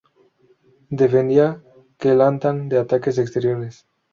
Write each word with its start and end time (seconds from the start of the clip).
Defendía 1.01 1.61
Kelantan 1.99 2.69
de 2.69 2.79
ataques 2.79 3.19
exteriores. 3.19 3.85